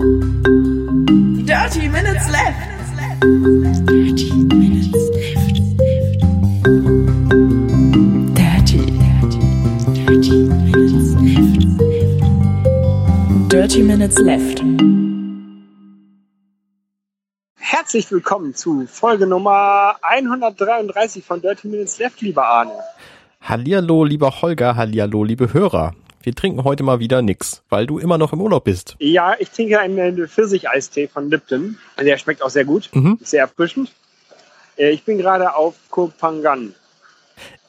[0.00, 2.56] Dirty Minutes Left.
[3.84, 5.60] Dirty Minutes Left.
[8.34, 9.40] Dirty, dirty,
[9.92, 11.60] dirty Minutes Left.
[13.50, 14.64] Dirty Minutes Left.
[17.56, 22.72] Herzlich willkommen zu Folge Nummer 133 von Dirty Minutes Left, lieber Arne.
[23.42, 25.92] Hallihallo, lieber Holger, hallihallo, liebe Hörer.
[26.22, 28.94] Wir trinken heute mal wieder nix, weil du immer noch im Urlaub bist.
[28.98, 31.78] Ja, ich trinke einen Pfirsicheistee von Lipton.
[31.98, 33.18] Der schmeckt auch sehr gut, Mhm.
[33.22, 33.92] sehr erfrischend.
[34.76, 36.74] Äh, Ich bin gerade auf Kopangan.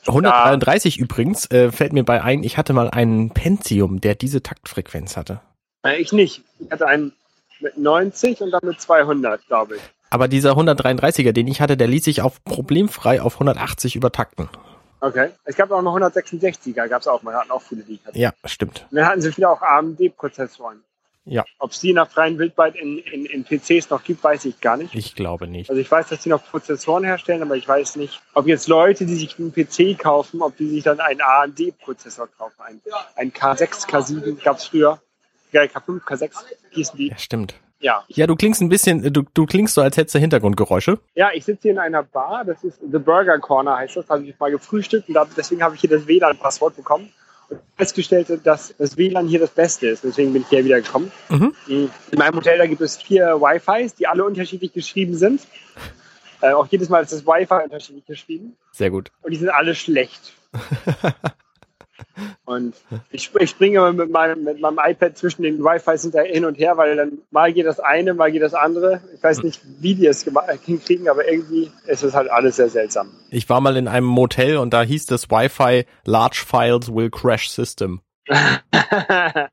[0.08, 5.16] 133 übrigens, äh, fällt mir bei ein, ich hatte mal einen Pentium, der diese Taktfrequenz
[5.16, 5.40] hatte.
[5.86, 6.42] Äh, Ich nicht.
[6.60, 7.14] Ich hatte einen
[7.62, 9.82] mit 90 und dann mit 200, glaube ich.
[10.10, 14.50] Aber dieser 133er, den ich hatte, der ließ sich auf problemfrei auf 180 übertakten.
[15.02, 15.32] Okay.
[15.46, 17.24] Es gab auch noch 166er, gab es auch.
[17.24, 18.18] Man hatten auch viele, die ich hatte.
[18.18, 18.86] Ja, stimmt.
[18.92, 20.84] Und dann hatten sie viele auch AMD-Prozessoren.
[21.26, 21.44] Ja.
[21.60, 24.78] Ob es die nach freien Wildbeit in, in, in PCs noch gibt, weiß ich gar
[24.78, 24.96] nicht.
[24.96, 25.70] Ich glaube nicht.
[25.70, 29.06] Also ich weiß, dass die noch Prozessoren herstellen, aber ich weiß nicht, ob jetzt Leute,
[29.06, 32.56] die sich einen PC kaufen, ob die sich dann einen AMD-Prozessor kaufen.
[32.60, 32.82] Ein,
[33.16, 35.00] ein K6, K7 gab es früher.
[35.52, 36.32] Ja, K5, K6
[36.72, 37.10] hießen die.
[37.10, 37.56] Ja, stimmt.
[37.82, 38.04] Ja.
[38.08, 41.00] Ja, du klingst ein bisschen, äh, du, du klingst so, als hättest du Hintergrundgeräusche.
[41.16, 44.24] Ja, ich sitze hier in einer Bar, das ist The Burger Corner heißt das, habe
[44.24, 47.12] ich mal gefrühstückt und da, deswegen habe ich hier das WLAN-Passwort bekommen
[47.50, 50.04] und festgestellt, dass das WLAN hier das Beste ist.
[50.04, 51.12] Deswegen bin ich hier wieder gekommen.
[51.30, 51.54] Mhm.
[51.68, 55.42] In meinem Hotel, da gibt es vier Wi-Fis, die alle unterschiedlich geschrieben sind.
[56.42, 58.56] Äh, auch jedes Mal ist das Wi-Fi unterschiedlich geschrieben.
[58.72, 59.12] Sehr gut.
[59.22, 60.34] und die sind alle schlecht.
[62.46, 62.76] Und
[63.12, 66.78] ich, ich springe immer mit meinem, mit meinem iPad zwischen den Wi-Fis hin und her,
[66.78, 69.02] weil dann mal geht das eine, mal geht das andere.
[69.16, 70.26] Ich weiß nicht, wie die es
[70.66, 73.12] hinkriegen, aber irgendwie ist es halt alles sehr seltsam.
[73.30, 77.50] Ich war mal in einem Motel und da hieß das Wi-Fi Large Files will crash
[77.50, 78.02] system.
[78.28, 79.50] das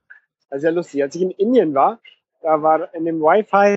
[0.50, 1.02] ist ja lustig.
[1.02, 2.00] Als ich in Indien war,
[2.42, 3.77] da war in dem Wi-Fi,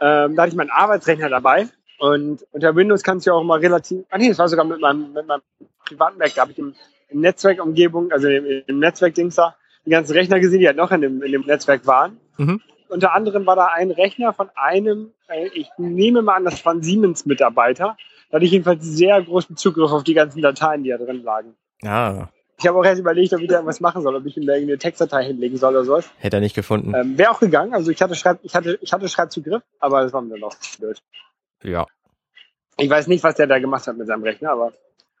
[0.00, 1.68] ähm, da hatte ich meinen Arbeitsrechner dabei.
[1.98, 4.80] Und unter Windows kannst du ja auch mal relativ, ah nee, das war sogar mit
[4.80, 5.42] meinem, mit meinem
[5.86, 6.74] privaten Mac, da habe ich im,
[7.08, 11.00] im Netzwerkumgebung, also im, im Netzwerkdings da, die ganzen Rechner gesehen, die halt noch in
[11.00, 12.18] dem, in dem Netzwerk waren.
[12.36, 12.60] Mhm.
[12.88, 16.82] Unter anderem war da ein Rechner von einem, äh, ich nehme mal an, das waren
[16.82, 17.96] Siemens-Mitarbeiter.
[18.30, 21.54] Da hatte ich jedenfalls sehr großen Zugriff auf die ganzen Dateien, die da drin lagen.
[21.84, 22.28] Ah,
[22.58, 24.54] Ich habe auch erst überlegt, ob ich da irgendwas machen soll, ob ich ihm da
[24.54, 26.08] irgendeine Textdatei hinlegen soll oder sowas.
[26.18, 26.94] hätte er nicht gefunden.
[26.94, 27.74] Ähm, Wäre auch gegangen.
[27.74, 30.54] Also ich hatte Schreib, ich hatte, ich hatte Schreibzugriff, aber das war mir dann auch
[30.58, 30.98] zu blöd.
[31.62, 31.86] Ja.
[32.78, 34.72] Ich weiß nicht, was der da gemacht hat mit seinem Rechner, aber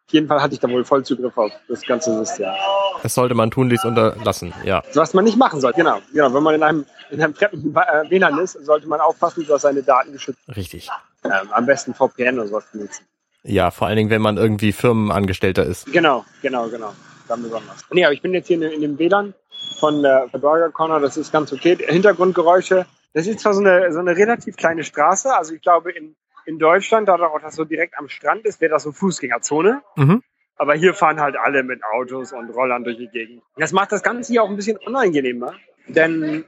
[0.06, 2.52] auf jeden Fall hatte ich da wohl Vollzugriff auf das ganze System.
[3.02, 4.82] Das sollte man tunlichst unterlassen, ja.
[4.92, 5.72] So, was man nicht machen soll.
[5.72, 6.32] Genau, genau.
[6.32, 9.82] Wenn man in einem, in einem fremden äh, WLAN ist, sollte man aufpassen, dass seine
[9.82, 10.88] Daten geschützt Richtig.
[11.24, 13.04] ähm, Am besten VPN oder sowas benutzen.
[13.42, 15.86] Ja, vor allen Dingen, wenn man irgendwie Firmenangestellter ist.
[15.92, 16.92] Genau, genau, genau.
[17.26, 17.84] Dann besonders.
[17.90, 19.34] Nee, aber ich bin jetzt hier in, in dem WLAN
[19.80, 21.76] von der von Burger Corner, das ist ganz okay.
[21.80, 26.14] Hintergrundgeräusche, das ist zwar so eine, so eine relativ kleine Straße, also ich glaube in,
[26.46, 29.82] in Deutschland, da auch das so direkt am Strand ist, wäre das so Fußgängerzone.
[29.96, 30.22] Mhm.
[30.56, 33.42] Aber hier fahren halt alle mit Autos und Rollern durch die Gegend.
[33.56, 35.54] Das macht das Ganze hier auch ein bisschen unangenehmer.
[35.88, 36.44] Denn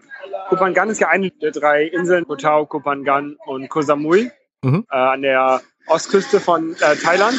[0.49, 4.31] Kopangan ist ja eine der drei Inseln, Koh Tao, Kopangan und Koh Samui,
[4.65, 4.85] Mhm.
[4.91, 7.39] äh, an der Ostküste von äh, Thailand.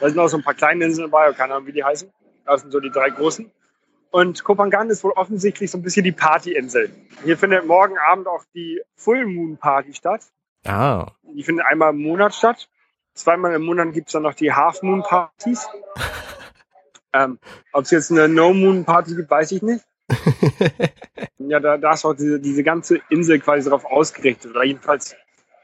[0.00, 2.10] Da sind auch so ein paar kleine Inseln dabei, keine Ahnung, wie die heißen.
[2.46, 3.50] Das sind so die drei großen.
[4.10, 6.90] Und Kopangan ist wohl offensichtlich so ein bisschen die Partyinsel.
[7.24, 10.22] Hier findet morgen Abend auch die Full Moon Party statt.
[10.68, 12.68] Ah, Die findet einmal im Monat statt.
[13.14, 15.66] Zweimal im Monat gibt's dann noch die Half Moon Partys.
[17.14, 17.38] ähm,
[17.72, 19.84] Ob es jetzt eine No Moon Party gibt, weiß ich nicht.
[21.38, 24.50] ja, da, da ist auch diese, diese ganze Insel quasi darauf ausgerichtet.
[24.50, 25.16] Oder jedenfalls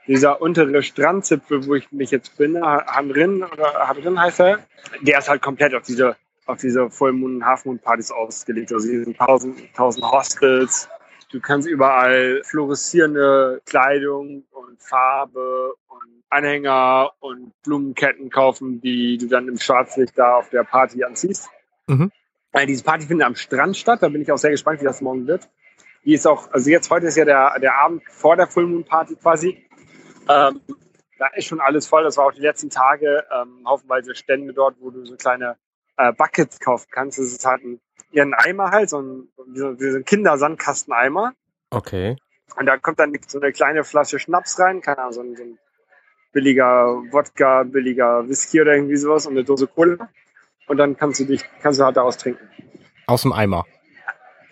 [0.07, 4.59] dieser untere Strandzipfel, wo ich mich jetzt bin, Hanrin oder Hanrin heißt er,
[5.03, 6.17] der ist halt komplett auf diese,
[6.47, 8.73] auf diese Full Moon, Half Moon Partys ausgelegt.
[8.73, 10.89] Also hier sind tausend, tausend Hostels.
[11.35, 19.49] Du kannst überall fluoreszierende Kleidung und Farbe und Anhänger und Blumenketten kaufen, die du dann
[19.49, 21.49] im Schwarzlicht da auf der Party anziehst.
[21.89, 22.13] Mhm.
[22.53, 24.01] Äh, diese Party findet am Strand statt.
[24.01, 25.49] Da bin ich auch sehr gespannt, wie das morgen wird.
[26.05, 28.85] Die ist auch, also jetzt heute ist ja der, der Abend vor der Full Moon
[28.85, 29.67] Party quasi.
[30.29, 30.61] Ähm,
[31.19, 32.05] da ist schon alles voll.
[32.05, 33.25] Das war auch die letzten Tage.
[33.33, 35.57] Ähm, haufenweise Stände dort, wo du so kleine
[35.97, 37.19] äh, Buckets kaufen kannst.
[37.19, 37.81] Das ist halt ein,
[38.17, 41.33] ein Eimer halt, so ein, ein, so ein Kindersandkasteneimer.
[41.71, 42.17] okay.
[42.57, 45.43] Und da kommt dann so eine kleine Flasche Schnaps rein, keine Ahnung, so ein, so
[45.43, 45.59] ein
[46.33, 50.09] billiger Wodka, billiger Whisky oder irgendwie sowas und eine Dose Cola.
[50.67, 52.49] Und dann kannst du dich, kannst du halt daraus trinken.
[53.07, 53.65] Aus dem Eimer.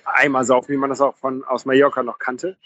[0.05, 2.57] Eimer saufen, wie man das auch von aus Mallorca noch kannte.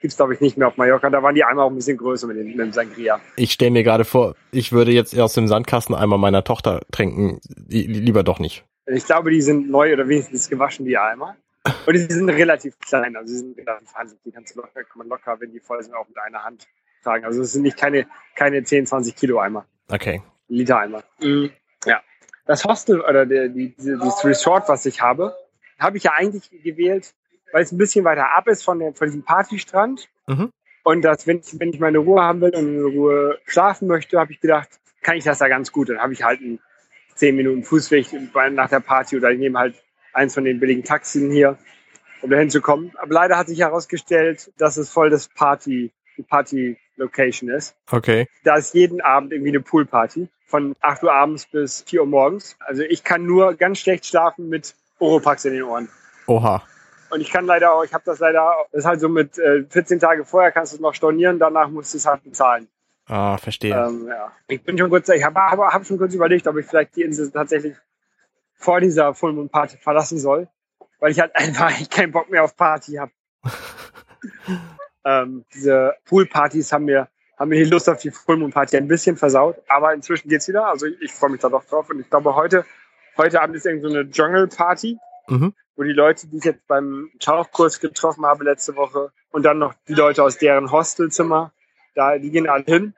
[0.00, 1.10] Gibt's glaube ich nicht mehr auf Mallorca.
[1.10, 3.20] Da waren die Eimer auch ein bisschen größer mit, den, mit dem Sangria.
[3.36, 7.40] Ich stelle mir gerade vor, ich würde jetzt aus dem Sandkasteneimer meiner Tochter trinken.
[7.68, 8.64] Li- Lieber doch nicht.
[8.86, 11.36] Ich glaube, die sind neu oder wenigstens gewaschen, die Eimer.
[11.86, 14.18] Und die sind relativ klein, also die sind relativ handlich.
[14.24, 16.66] Die kannst du locker, kann man locker, wenn die voll sind, auch mit einer Hand
[17.04, 17.24] tragen.
[17.26, 19.66] Also es sind nicht keine, keine 10, 20 Kilo Eimer.
[19.90, 20.22] Okay.
[20.48, 21.04] Liter Eimer.
[21.20, 21.50] Mhm.
[21.84, 22.00] Ja.
[22.46, 25.34] Das Hostel oder die, die, dieses Resort, was ich habe,
[25.78, 27.12] habe ich ja eigentlich gewählt,
[27.52, 30.08] weil es ein bisschen weiter ab ist von, der, von diesem Partystrand.
[30.26, 30.52] Mhm.
[30.82, 34.18] Und dass, wenn ich, wenn ich meine Ruhe haben will und in Ruhe schlafen möchte,
[34.18, 34.68] habe ich gedacht,
[35.02, 35.88] kann ich das da ganz gut.
[35.88, 36.58] Dann habe ich halt einen
[37.14, 38.06] 10 Minuten Fußweg
[38.52, 39.74] nach der Party oder ich nehme halt
[40.12, 41.58] eins von den billigen Taxien hier,
[42.22, 42.92] um da hinzukommen.
[42.96, 47.76] Aber leider hat sich herausgestellt, dass es voll das Party, die Party-Location ist.
[47.90, 48.26] Okay.
[48.44, 52.56] Da ist jeden Abend irgendwie eine Poolparty von 8 Uhr abends bis 4 Uhr morgens.
[52.60, 55.88] Also ich kann nur ganz schlecht schlafen mit Oropax in den Ohren.
[56.26, 56.62] Oha.
[57.10, 59.64] Und ich kann leider auch, ich habe das leider, das ist halt so mit äh,
[59.68, 62.68] 14 Tage vorher kannst du es noch stornieren, danach musst du es halt bezahlen.
[63.06, 63.74] Ah, verstehe.
[63.74, 64.32] Ähm, ja.
[64.46, 67.02] Ich bin schon kurz, ich habe hab, hab schon kurz überlegt, ob ich vielleicht die
[67.02, 67.76] Insel tatsächlich
[68.54, 70.48] vor dieser Full Moon Party verlassen soll,
[71.00, 73.10] weil ich halt einfach keinen Bock mehr auf Party habe.
[75.04, 77.08] ähm, diese Poolpartys haben mir
[77.38, 80.46] haben mir die Lust auf die Full Moon Party ein bisschen versaut, aber inzwischen geht's
[80.46, 80.66] wieder.
[80.66, 82.66] Also ich, ich freue mich da doch drauf und ich glaube heute
[83.16, 84.98] heute Abend ist irgendwie so eine Jungle Party,
[85.30, 85.54] Mhm.
[85.76, 89.74] wo die Leute, die ich jetzt beim Tauchkurs getroffen habe letzte Woche und dann noch
[89.88, 91.52] die Leute aus deren Hostelzimmer,
[91.94, 92.94] da die gehen alle hin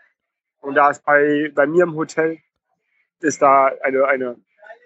[0.61, 2.38] und da ist bei bei mir im Hotel
[3.20, 4.37] ist da eine eine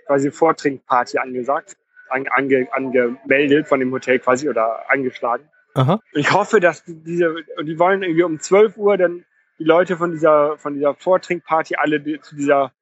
[0.06, 1.76] quasi Vortrinkparty angesagt,
[2.08, 5.48] an, ange, angemeldet von dem Hotel quasi oder angeschlagen.
[5.75, 6.00] Aha.
[6.12, 9.25] Ich hoffe, dass die, diese, und die wollen irgendwie um 12 Uhr dann
[9.58, 12.72] die Leute von dieser, von dieser Vortrinkparty alle zu dieser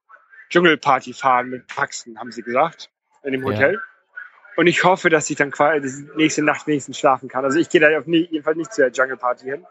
[0.50, 2.90] Dschungelparty fahren mit Taxen, haben sie gesagt,
[3.22, 3.72] in dem Ja.
[4.56, 7.44] Und ich hoffe, dass ich dann quasi nächste Nacht wenigstens schlafen kann.
[7.44, 9.66] Also ich gehe da auf nie, jedenfalls nicht zu der Jungle Party hin.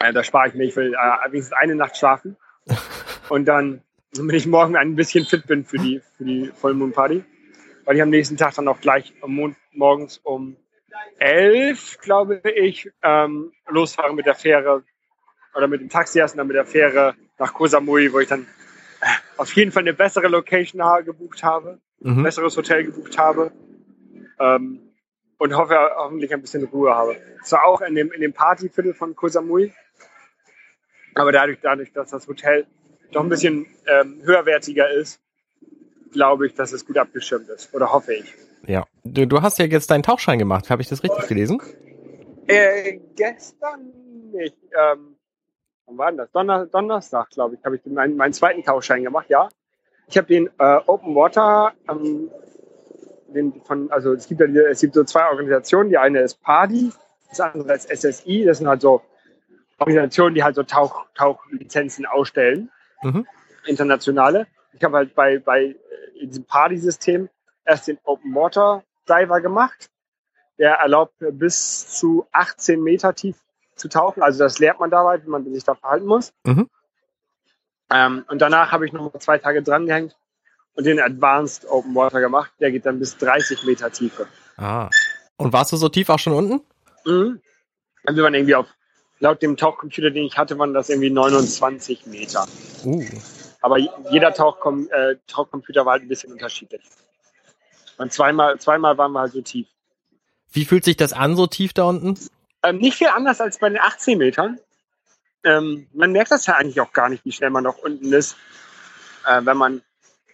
[0.00, 2.36] Äh, da spare ich mir, ich will äh, wenigstens eine Nacht schlafen.
[3.28, 3.82] Und dann,
[4.12, 7.24] damit ich morgen ein bisschen fit bin für die, für die Vollmond Party.
[7.84, 10.56] Weil ich am nächsten Tag dann auch gleich am Mond, morgens um
[11.18, 14.82] elf, glaube ich, ähm, losfahre mit der Fähre
[15.54, 18.28] oder mit dem Taxi erst und dann mit der Fähre nach Koh Samui, wo ich
[18.28, 18.46] dann
[19.00, 19.06] äh,
[19.36, 22.22] auf jeden Fall eine bessere Location gebucht habe, Mhm.
[22.22, 23.52] besseres Hotel gebucht habe
[24.38, 24.80] ähm,
[25.38, 27.16] und hoffe hoffentlich ein bisschen Ruhe habe.
[27.44, 29.72] Zwar auch in dem, in dem Partyviertel von Koh Samui,
[31.14, 32.66] aber dadurch, dadurch, dass das Hotel
[33.12, 35.20] doch ein bisschen ähm, höherwertiger ist,
[36.12, 37.72] glaube ich, dass es gut abgeschirmt ist.
[37.74, 38.34] Oder hoffe ich.
[38.66, 38.84] Ja.
[39.04, 40.70] Du, du hast ja jetzt deinen Tauchschein gemacht.
[40.70, 41.60] Habe ich das richtig gelesen?
[42.46, 43.92] Äh, gestern
[44.32, 44.56] nicht.
[44.72, 45.16] Ähm,
[45.86, 46.30] wann war denn das?
[46.32, 49.48] Donner Donnerstag, glaube ich, habe ich meinen, meinen zweiten Tauchschein gemacht, ja.
[50.06, 52.30] Ich habe den äh, Open Water, ähm,
[53.28, 55.90] den von, also es gibt ja es gibt so zwei Organisationen.
[55.90, 56.92] Die eine ist PADI,
[57.30, 58.44] das andere ist SSI.
[58.44, 59.02] Das sind halt so
[59.78, 62.70] Organisationen, die halt so Tauch, Tauchlizenzen ausstellen,
[63.02, 63.26] Mhm.
[63.66, 64.46] internationale.
[64.72, 67.28] Ich habe halt bei, bei äh, diesem PADI-System
[67.64, 69.90] erst den Open Water Diver gemacht.
[70.58, 73.36] Der erlaubt bis zu 18 Meter tief
[73.74, 74.22] zu tauchen.
[74.22, 76.32] Also das lernt man dabei, wie man sich da verhalten muss.
[76.46, 76.70] Mhm.
[77.94, 80.16] Ähm, und danach habe ich noch zwei Tage drangehängt
[80.74, 82.50] und den Advanced Open Water gemacht.
[82.58, 84.26] Der geht dann bis 30 Meter Tiefe.
[84.56, 84.90] Ah.
[85.36, 86.60] Und warst du so tief auch schon unten?
[87.04, 87.40] Mhm.
[88.04, 88.66] Also wir waren irgendwie auf,
[89.20, 92.46] laut dem Tauchcomputer, den ich hatte, waren das irgendwie 29 Meter.
[92.84, 93.04] Uh.
[93.60, 93.78] Aber
[94.10, 96.82] jeder Tauchkom äh, Tauchcomputer war halt ein bisschen unterschiedlich.
[97.96, 99.68] Und zweimal, zweimal waren wir halt so tief.
[100.50, 102.18] Wie fühlt sich das an, so tief da unten?
[102.64, 104.58] Ähm, nicht viel anders als bei den 18 Metern.
[105.44, 108.36] Ähm, man merkt das ja eigentlich auch gar nicht, wie schnell man noch unten ist,
[109.26, 109.82] äh, wenn man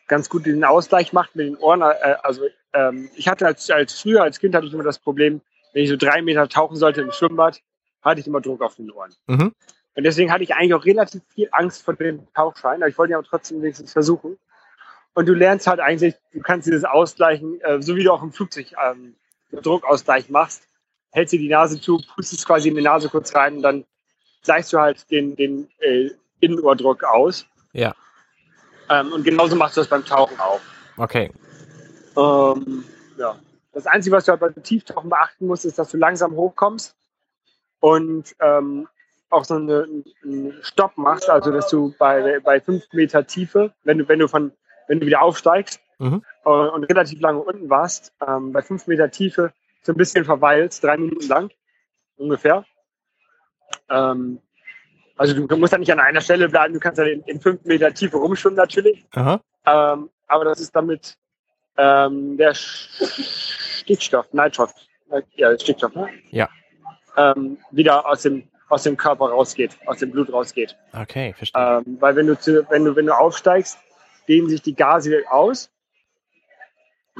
[0.07, 1.83] ganz gut den Ausgleich macht mit den Ohren.
[1.83, 5.40] Äh, also ähm, ich hatte als, als früher als Kind hatte ich immer das Problem,
[5.73, 7.61] wenn ich so drei Meter tauchen sollte im Schwimmbad,
[8.02, 9.12] hatte ich immer Druck auf den Ohren.
[9.26, 9.52] Mhm.
[9.95, 13.14] Und deswegen hatte ich eigentlich auch relativ viel Angst vor dem Tauchschein, aber ich wollte
[13.14, 14.38] aber trotzdem wenigstens versuchen.
[15.14, 18.33] Und du lernst halt eigentlich, du kannst dieses Ausgleichen, äh, so wie du auch im
[18.33, 19.17] Flugzeug ähm,
[19.52, 20.62] Druckausgleich machst,
[21.11, 23.85] hältst dir die Nase zu, pustest quasi in die Nase kurz rein und dann
[24.42, 27.47] gleichst du halt den, den äh, Innenohrdruck aus.
[27.73, 27.94] Ja.
[28.88, 30.61] Ähm, und genauso machst du das beim Tauchen auch.
[30.97, 31.30] Okay.
[32.16, 32.85] Ähm,
[33.18, 33.37] ja.
[33.73, 36.97] Das Einzige, was du halt beim Tieftauchen beachten musst, ist, dass du langsam hochkommst
[37.78, 38.88] und ähm,
[39.28, 39.87] auch so eine,
[40.25, 44.26] einen Stopp machst, also dass du bei, bei fünf Meter Tiefe, wenn du, wenn du
[44.26, 44.52] von,
[44.88, 46.25] wenn du wieder aufsteigst Mhm.
[46.47, 50.82] äh, und relativ lange unten warst, ähm, bei fünf Meter Tiefe so ein bisschen verweilst,
[50.82, 51.50] drei Minuten lang
[52.16, 52.64] ungefähr.
[53.90, 54.40] Ähm,
[55.16, 57.64] also du musst ja nicht an einer Stelle bleiben, du kannst ja in, in fünf
[57.64, 59.04] Meter Tiefe rumschwimmen natürlich.
[59.66, 61.16] Ähm, aber das ist damit
[61.76, 64.73] ähm, der Stickstoff, Nitroff,
[65.11, 66.09] äh, ja, Stickstoff, ne?
[66.30, 66.49] Ja.
[67.16, 70.76] Ähm, wieder aus dem, aus dem Körper rausgeht, aus dem Blut rausgeht.
[70.94, 71.82] Okay, verstehe.
[71.87, 73.78] Ähm, weil wenn du, zu, wenn du, wenn du aufsteigst,
[74.28, 75.70] dehnen sich die Gase aus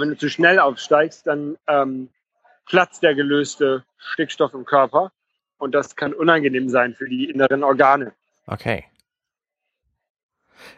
[0.01, 2.09] wenn du zu schnell aufsteigst, dann ähm,
[2.67, 5.13] platzt der gelöste Stickstoff im Körper
[5.61, 8.13] und das kann unangenehm sein für die inneren Organe.
[8.47, 8.85] Okay.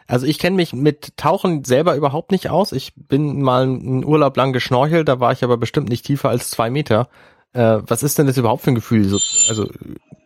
[0.07, 2.71] Also ich kenne mich mit Tauchen selber überhaupt nicht aus.
[2.71, 6.49] Ich bin mal einen Urlaub lang geschnorchelt, da war ich aber bestimmt nicht tiefer als
[6.49, 7.09] zwei Meter.
[7.53, 9.17] Äh, was ist denn das überhaupt für ein Gefühl, so,
[9.49, 9.69] also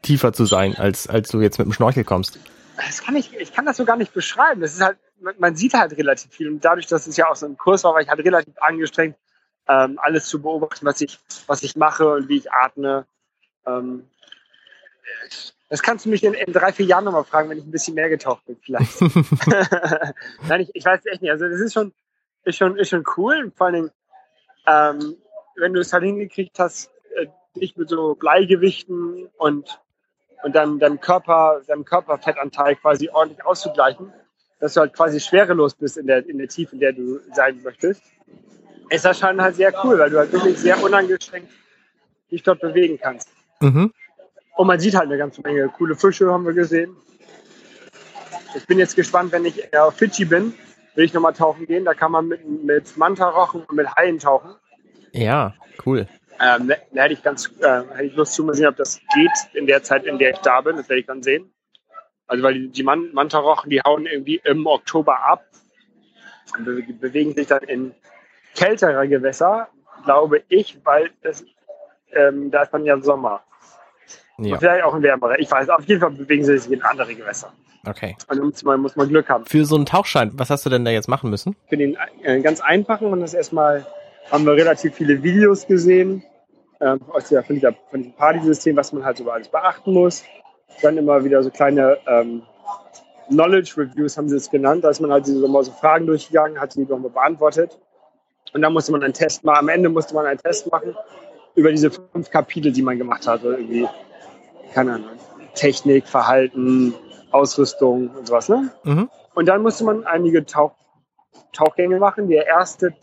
[0.01, 2.39] tiefer zu sein, als, als du jetzt mit dem Schnorchel kommst?
[2.77, 4.61] Das kann ich, ich kann das so gar nicht beschreiben.
[4.61, 6.49] Das ist halt, man, man sieht halt relativ viel.
[6.49, 9.15] Und dadurch, dass es ja auch so ein Kurs war, war ich halt relativ angestrengt,
[9.67, 13.05] ähm, alles zu beobachten, was ich, was ich mache und wie ich atme.
[13.65, 14.03] Ähm,
[15.69, 17.95] das kannst du mich in, in drei, vier Jahren nochmal fragen, wenn ich ein bisschen
[17.95, 19.01] mehr getaucht bin, vielleicht.
[20.47, 21.31] Nein, ich, ich weiß echt nicht.
[21.31, 21.93] Also das ist schon,
[22.43, 23.51] ist schon, ist schon cool.
[23.55, 23.91] Vor allen Dingen,
[24.65, 25.17] ähm,
[25.57, 27.27] wenn du es halt hingekriegt hast, äh,
[27.59, 29.81] dich mit so Bleigewichten und,
[30.43, 34.13] und deinem, deinem Körper, deinem Körperfettanteil quasi ordentlich auszugleichen,
[34.59, 37.61] dass du halt quasi schwerelos bist in der, in der Tiefe, in der du sein
[37.61, 38.01] möchtest,
[38.89, 41.51] ist das schon halt sehr cool, weil du halt wirklich sehr unangeschränkt
[42.31, 43.29] dich dort bewegen kannst.
[43.61, 43.93] Mhm.
[44.57, 46.95] Und man sieht halt eine ganze Menge coole Fische, haben wir gesehen.
[48.55, 50.53] Ich bin jetzt gespannt, wenn ich auf Fidschi bin,
[50.95, 51.85] will ich nochmal tauchen gehen.
[51.85, 54.55] Da kann man mit, mit Manta-Rochen und mit Haien tauchen.
[55.11, 55.53] Ja,
[55.85, 56.07] cool.
[56.39, 59.31] Ähm, da hätte ich ganz äh, hätte ich Lust zu mal sehen, ob das geht
[59.53, 60.75] in der Zeit, in der ich da bin.
[60.75, 61.51] Das werde ich dann sehen.
[62.25, 65.45] Also weil die, die Man Manta-Rochen, die hauen irgendwie im Oktober ab
[66.57, 67.93] und be bewegen sich dann in
[68.55, 69.67] kältere Gewässer,
[70.03, 71.45] glaube ich, weil das,
[72.11, 73.43] ähm, da ist dann ja Sommer.
[74.39, 74.57] Ja.
[74.57, 75.37] Vielleicht auch in wärmere.
[75.39, 77.51] Ich weiß, auf jeden Fall bewegen sie sich in andere Gewässer.
[77.87, 78.15] Okay.
[78.29, 79.45] Und muss man, muss man Glück haben.
[79.45, 81.55] Für so einen Tauchschein, was hast du denn da jetzt machen müssen?
[81.69, 83.85] Für den äh, ganz einfachen und das erstmal
[84.31, 86.23] haben wir relativ viele Videos gesehen
[86.81, 90.23] ähm, aus der, von, dieser, von diesem Partysystem, was man halt so alles beachten muss.
[90.81, 92.43] Dann immer wieder so kleine ähm,
[93.29, 94.83] Knowledge Reviews haben sie es genannt.
[94.83, 97.77] Da ist man halt so mal so Fragen durchgegangen, hat die nochmal beantwortet.
[98.53, 99.59] Und dann musste man einen Test machen.
[99.59, 100.95] Am Ende musste man einen Test machen
[101.55, 103.43] über diese fünf Kapitel, die man gemacht hat.
[103.43, 103.87] Also irgendwie,
[104.73, 105.09] keine Ahnung,
[105.55, 106.93] Technik, Verhalten,
[107.31, 108.49] Ausrüstung und sowas.
[108.49, 108.71] Ne?
[108.83, 109.09] Mhm.
[109.33, 110.73] Und dann musste man einige Tauch,
[111.53, 112.27] Tauchgänge machen.
[112.27, 112.93] Der erste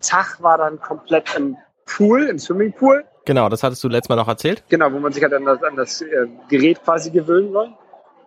[0.00, 3.04] Tag war dann komplett im Pool, im Swimmingpool.
[3.24, 4.64] Genau, das hattest du letztes Mal noch erzählt.
[4.68, 7.72] Genau, wo man sich halt an das, an das äh, Gerät quasi gewöhnen soll.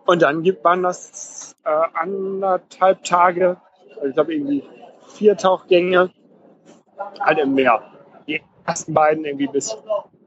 [0.06, 3.58] Und dann gibt man das äh, anderthalb Tage,
[3.96, 4.64] also ich glaube irgendwie
[5.14, 6.10] vier Tauchgänge,
[7.20, 7.82] halt im Meer.
[8.26, 9.76] Die ersten beiden irgendwie bis,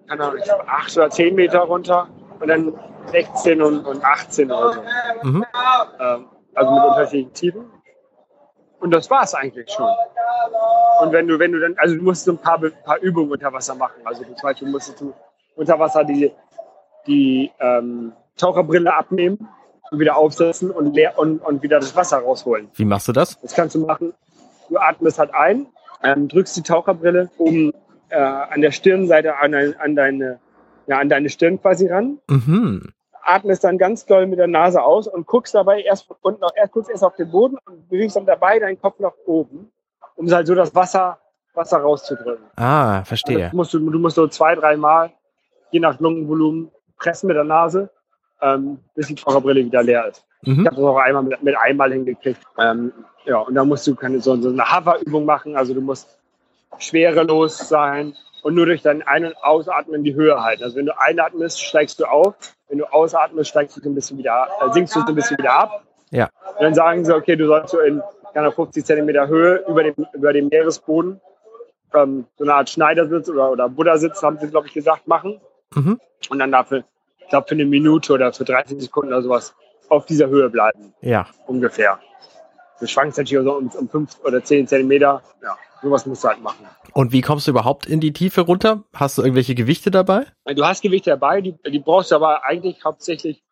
[0.08, 2.08] keine Ahnung, acht oder zehn Meter runter
[2.42, 2.74] und dann
[3.12, 4.82] 16 und, und 18 oder so.
[5.24, 5.46] Mhm.
[6.00, 7.72] Ähm, also mit unterschiedlichen Tiefen.
[8.80, 9.90] Und das war es eigentlich schon.
[11.02, 13.54] Und wenn du, wenn du dann, also du musst so ein paar, paar Übungen unter
[13.54, 14.02] Wasser machen.
[14.04, 15.14] Also zum Beispiel musstest du
[15.56, 16.32] unter Wasser die,
[17.08, 19.48] die ähm, Taucherbrille abnehmen
[19.92, 22.70] und wieder aufsetzen und, leer, und, und wieder das Wasser rausholen.
[22.76, 23.40] Wie machst du das?
[23.42, 24.14] Das kannst du machen.
[24.70, 25.68] Du atmest halt ein,
[26.04, 27.74] ähm, drückst die Taucherbrille oben
[28.10, 30.40] äh, an der Stirnseite an, an, deine,
[30.92, 32.92] ja, an deine Stirn quasi ran Mhm.
[33.24, 36.52] atmest dann ganz doll mit der Nase aus und guckst dabei erst von unten, auf-
[36.56, 39.72] erst guckst erst auf den Boden und bewegst dann dabei deinen Kopf nach oben,
[40.18, 41.18] um halt so das Wasser,
[41.54, 42.44] Wasser rauszudrücken.
[42.58, 43.50] Ah, Das verstehe.
[43.54, 45.12] musst du, du musst so zwei, dreimal,
[45.72, 47.90] je nach Lungenvolumen, pressen mit der Nase,
[48.42, 50.26] ähm, bis die Taucherbrille wieder leer ist.
[50.42, 50.66] Ich Mhm.
[50.66, 52.42] habe das auch einmal mit, mit einmal hingekriegt.
[52.58, 52.92] Ähm,
[53.26, 55.56] ja, und dann musst du keine, so, so eine Hover-Übung machen.
[55.56, 56.18] Also du musst
[56.80, 60.64] schwerelos sein und nur durch dein Ein- und Ausatmen die Höhe halten.
[60.64, 62.36] Also wenn du einatmest, steigst du auf.
[62.68, 65.38] Wenn du ausatmest, steigst du so ein bisschen wieder, äh, sinkst du so ein bisschen
[65.38, 65.84] wieder ab.
[66.10, 66.30] Ja.
[66.58, 68.02] Und dann sagen sie, okay, du sollst so in
[68.34, 71.20] keine Ahnung, 50 Zentimeter Höhe über dem, über dem Meeresboden
[71.94, 75.42] ähm, so eine Art Schneidersitz oder, oder Buddha-Sitz, haben sie, glaube ich, gesagt, machen.
[75.76, 76.00] Mhm.
[76.30, 76.84] Und dann dafür,
[77.20, 79.54] ich glaube, für eine Minute oder für 30 Sekunden oder sowas
[79.90, 81.28] auf dieser Höhe bleiben Ja.
[81.48, 82.00] ungefähr.
[82.80, 85.22] Du schwankst natürlich so um, um fünf oder zehn Zentimeter.
[85.44, 86.66] Ja, sowas musst du halt machen.
[86.94, 88.84] Und wie kommst du überhaupt in die Tiefe runter?
[88.94, 90.26] Hast du irgendwelche Gewichte dabei?
[90.46, 93.44] Du hast Gewichte dabei, die, die brauchst du aber eigentlich hauptsächlich,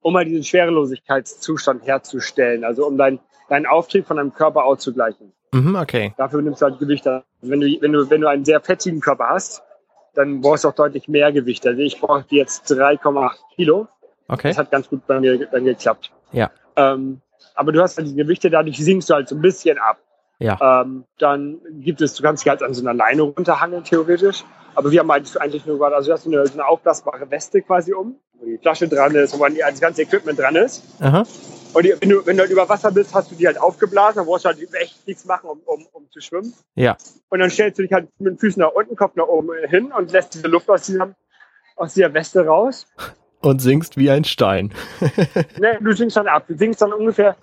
[0.00, 2.64] um mal diesen Schwerelosigkeitszustand herzustellen.
[2.64, 5.32] Also um deinen deinen Auftrieb von deinem Körper auszugleichen.
[5.52, 6.14] Mhm, okay.
[6.16, 7.24] Dafür nimmst du halt Gewichte.
[7.40, 9.62] Wenn du, wenn du, wenn du einen sehr fettigen Körper hast,
[10.14, 11.66] dann brauchst du auch deutlich mehr Gewicht.
[11.66, 13.88] Also ich brauche jetzt 3,8 Kilo.
[14.28, 14.48] Okay.
[14.48, 16.10] Das hat ganz gut bei mir dann geklappt.
[16.32, 16.50] Ja.
[16.74, 17.20] Ähm,
[17.54, 19.98] aber du hast halt die Gewichte, dadurch sinkst du halt so ein bisschen ab.
[20.38, 20.82] Ja.
[20.82, 24.44] Ähm, dann gibt es, du kannst dich halt an so einer Leine runterhangeln, theoretisch.
[24.74, 27.30] Aber wir haben eigentlich, eigentlich nur gerade, also du hast so eine, so eine aufblasbare
[27.30, 30.54] Weste quasi um, wo die Flasche dran ist, wo man die, das ganze Equipment dran
[30.54, 30.84] ist.
[31.00, 31.24] Aha.
[31.72, 34.16] Und die, wenn, du, wenn du halt über Wasser bist, hast du die halt aufgeblasen,
[34.16, 36.52] dann brauchst du halt echt nichts machen, um, um, um zu schwimmen.
[36.74, 36.96] Ja.
[37.30, 39.92] Und dann stellst du dich halt mit den Füßen nach unten, Kopf nach oben hin
[39.92, 41.14] und lässt diese Luft aus, diesem,
[41.76, 42.86] aus dieser Weste raus.
[43.40, 44.72] Und singst wie ein Stein.
[45.58, 46.44] Ne, du sinkst dann ab.
[46.48, 47.36] Du sinkst dann ungefähr,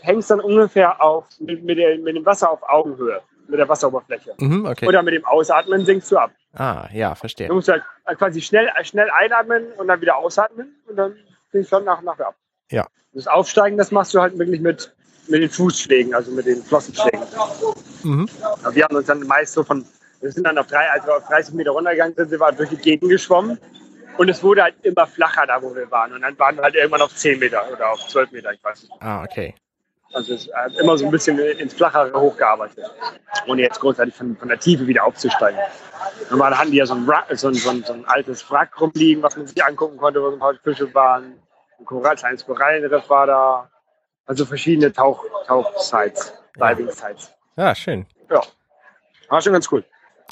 [0.00, 3.20] hängst dann ungefähr auf, mit, mit, der, mit dem Wasser auf Augenhöhe.
[3.48, 4.34] mit der Wasseroberfläche.
[4.38, 4.86] Mhm, okay.
[4.86, 6.32] Oder mit dem Ausatmen sinkst du ab.
[6.54, 7.48] Ah, ja, verstehe.
[7.48, 7.82] Du musst halt
[8.18, 11.16] quasi schnell, schnell einatmen und dann wieder ausatmen und dann
[11.52, 12.34] sinkst du dann nach und nach ab.
[12.70, 12.86] Ja.
[13.12, 14.94] Das Aufsteigen, das machst du halt wirklich mit,
[15.28, 17.20] mit den Fußschlägen, also mit den Flossenschlägen.
[18.02, 18.28] Mhm.
[18.62, 19.84] Aber wir haben uns dann meist so von,
[20.20, 23.10] wir sind dann auf, drei, also auf 30 Meter runtergegangen, sind wir durch die Gegend
[23.10, 23.58] geschwommen.
[24.16, 26.14] Und es wurde halt immer flacher da, wo wir waren.
[26.14, 28.82] Und dann waren wir halt irgendwann auf 10 Meter oder auf 12 Meter, ich weiß
[28.82, 28.92] nicht.
[29.00, 29.54] Ah, okay.
[30.16, 32.90] Also es hat immer so ein bisschen ins Flachere hochgearbeitet.
[33.46, 35.60] Ohne jetzt großartig von, von der Tiefe wieder aufzusteigen.
[36.30, 38.80] Normal hatten die ja so ein, Wrack, so, ein, so, ein, so ein altes Wrack
[38.80, 41.34] rumliegen, was man sich angucken konnte, wo so ein paar Fische waren.
[41.78, 43.70] Ein Korall, kleines Korallenriff war da.
[44.24, 47.34] Also verschiedene Tauch, Tauchsites, Diving-Sites.
[47.56, 48.06] Ja, schön.
[48.30, 48.40] Ja,
[49.28, 49.84] war schon ganz cool.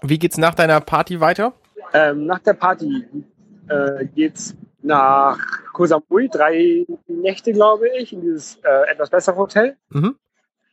[0.02, 1.52] Wie geht's nach deiner Party weiter?
[1.92, 3.06] Ähm, nach der Party
[3.68, 5.38] äh, geht's nach
[5.72, 9.76] Koh Samui, drei Nächte, glaube ich, in dieses äh, etwas bessere Hotel.
[9.90, 10.16] Mhm.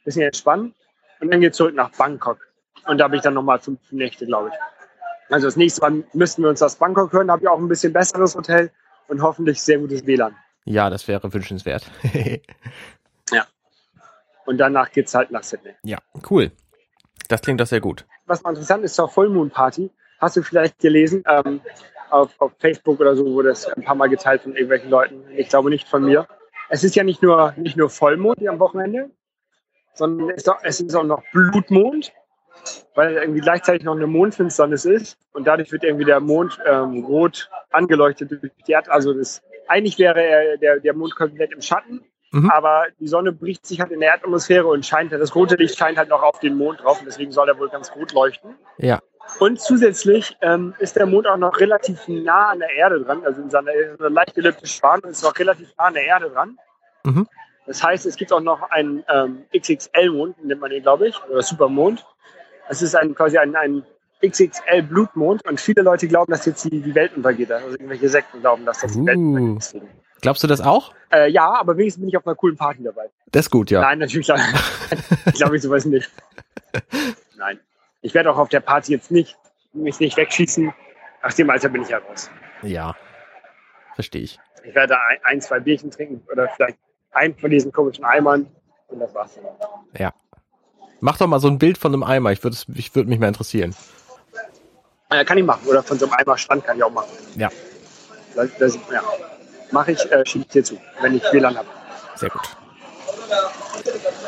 [0.04, 0.74] Bisschen entspannen.
[1.20, 2.40] Und dann geht's zurück nach Bangkok.
[2.88, 5.34] Und da bin ich dann nochmal fünf Nächte, glaube ich.
[5.34, 7.28] Also das nächste Mal müssten wir uns das Bangkok hören.
[7.28, 8.72] Da habe ich auch ein bisschen besseres Hotel
[9.08, 10.36] und hoffentlich sehr gutes WLAN.
[10.66, 11.90] Ja, das wäre wünschenswert.
[14.46, 15.76] Und danach geht's halt nach Sydney.
[15.84, 16.00] ja,
[16.30, 16.52] cool.
[17.30, 18.06] Das klingt doch sehr gut.
[18.26, 19.90] Was mal interessant ist zur Full Moon Party,
[20.20, 21.62] hast du vielleicht gelesen, ähm,
[22.12, 25.24] auf, auf Facebook oder so wurde es ein paar Mal geteilt von irgendwelchen Leuten.
[25.36, 26.28] Ich glaube nicht von mir.
[26.70, 29.10] Es ist ja nicht nur, nicht nur Vollmond hier am Wochenende,
[29.94, 32.14] sondern es ist auch, es ist auch noch Blutmond,
[32.96, 37.50] weil irgendwie gleichzeitig noch eine Mondfinsternis ist und dadurch wird irgendwie der Mond ähm, rot
[37.72, 38.92] angeleuchtet durch die Erde.
[38.92, 42.50] Also das, eigentlich wäre er, der, der Mond komplett im Schatten, Mhm.
[42.50, 45.98] aber die Sonne bricht sich halt in der Erdatmosphäre und scheint, das rote Licht scheint
[45.98, 48.56] halt noch auf den Mond drauf und deswegen soll er wohl ganz gut leuchten.
[48.78, 49.00] Ja.
[49.40, 53.42] Und zusätzlich ähm, ist der Mond auch noch relativ nah an der Erde dran, also
[53.42, 56.58] in seiner leicht elliptische Bahn und ist noch relativ nah an der Erde dran.
[57.04, 57.28] Mhm.
[57.68, 61.42] Das heißt, es gibt auch noch einen ähm, XXL-Mond, nennt man den, glaube ich, oder
[61.42, 62.06] Supermond.
[62.70, 63.84] Es ist ein, quasi ein, ein
[64.26, 67.52] XXL-Blutmond und viele Leute glauben, dass jetzt die, die Welt untergeht.
[67.52, 69.36] Also irgendwelche Sekten glauben, dass das die Welt Uh.
[69.36, 69.84] untergeht.
[70.22, 70.94] Glaubst du das auch?
[71.12, 73.10] Äh, ja, aber wenigstens bin ich auf einer coolen Party dabei.
[73.32, 73.82] Das ist gut, ja.
[73.82, 74.42] Nein, natürlich glaube
[75.34, 76.10] glaub ich sowas nicht.
[77.38, 77.60] Nein.
[78.02, 79.38] Ich werde auch auf der Party jetzt nicht
[79.74, 80.74] mich nicht wegschießen.
[81.24, 82.30] Aus dem Alter bin ich ja raus.
[82.62, 82.96] Ja.
[83.96, 84.40] Verstehe ich.
[84.64, 86.78] Ich werde ein, ein, zwei Bierchen trinken oder vielleicht
[87.12, 88.48] ein von diesen komischen Eimern
[88.88, 89.46] und das war's dann.
[90.00, 90.14] Ja.
[91.00, 92.32] Mach doch mal so ein Bild von einem Eimer.
[92.32, 93.76] Ich würde ich würde mich mal interessieren.
[95.10, 95.68] Äh, kann ich machen.
[95.68, 97.10] Oder von so einem Eimerstand kann ich auch machen.
[97.36, 97.50] Ja.
[98.36, 99.02] Das, das, ja.
[99.72, 101.68] Mache ich, äh, schicke ich dir zu, wenn ich WLAN habe.
[102.16, 102.42] Sehr gut.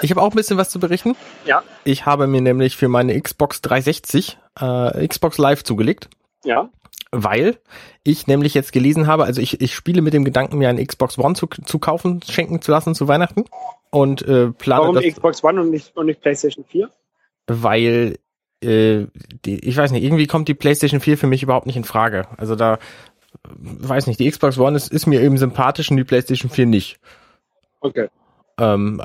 [0.02, 1.16] Ich habe auch ein bisschen was zu berichten.
[1.46, 6.10] Ja, Ich habe mir nämlich für meine Xbox 360 äh, Xbox Live zugelegt,
[6.44, 6.70] ja.
[7.12, 7.58] weil
[8.04, 11.18] ich nämlich jetzt gelesen habe, also ich, ich spiele mit dem Gedanken, mir eine Xbox
[11.18, 13.46] One zu, zu kaufen, schenken zu lassen zu Weihnachten
[13.92, 16.90] und äh, plane Warum das, Xbox One und nicht, und nicht PlayStation 4?
[17.48, 18.18] weil
[18.62, 19.06] äh,
[19.46, 22.28] die, ich weiß nicht, irgendwie kommt die PlayStation 4 für mich überhaupt nicht in Frage.
[22.38, 22.80] Also da
[23.44, 27.00] weiß nicht, die Xbox One ist, ist mir eben sympathisch und die PlayStation 4 nicht.
[27.82, 28.08] Okay.
[28.60, 29.02] Ähm,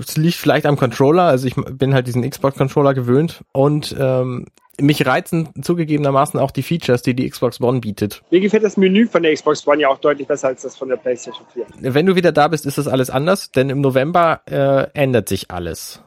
[0.00, 4.46] es liegt vielleicht am Controller, also ich bin halt diesen Xbox-Controller gewöhnt und ähm,
[4.80, 8.22] mich reizen zugegebenermaßen auch die Features, die die Xbox One bietet.
[8.30, 10.88] Mir gefällt das Menü von der Xbox One ja auch deutlich besser als das von
[10.88, 11.66] der PlayStation 4.
[11.80, 15.50] Wenn du wieder da bist, ist das alles anders, denn im November äh, ändert sich
[15.50, 16.02] alles.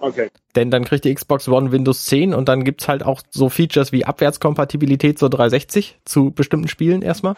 [0.00, 0.30] Okay.
[0.56, 3.92] Denn dann kriegt die Xbox One Windows 10 und dann gibt's halt auch so Features
[3.92, 7.34] wie Abwärtskompatibilität zur 360 zu bestimmten Spielen erstmal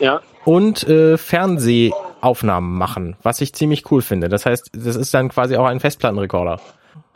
[0.00, 0.20] Ja.
[0.44, 4.28] und äh, Fernsehaufnahmen machen, was ich ziemlich cool finde.
[4.28, 6.60] Das heißt, das ist dann quasi auch ein Festplattenrekorder.